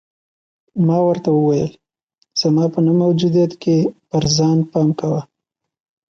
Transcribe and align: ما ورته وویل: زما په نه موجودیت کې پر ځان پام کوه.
ما 0.85 0.97
ورته 1.07 1.29
وویل: 1.33 1.71
زما 2.41 2.65
په 2.73 2.79
نه 2.85 2.93
موجودیت 3.01 3.51
کې 3.63 3.77
پر 4.09 4.23
ځان 4.37 4.57
پام 4.71 4.89
کوه. 4.99 5.21